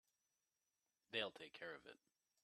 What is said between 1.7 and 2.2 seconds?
of it.